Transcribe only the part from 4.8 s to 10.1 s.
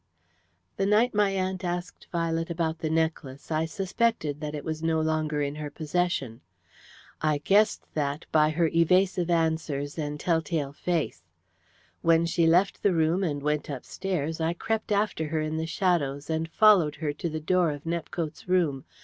no longer in her possession. I guessed that by her evasive answers